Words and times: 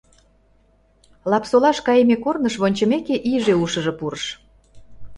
Лап-Солаш 1.29 1.77
кайме 1.87 2.15
корныш 2.23 2.55
вончымеке 2.61 3.15
иже 3.33 3.53
ушыжо 3.63 3.91
пурыш. 3.99 4.25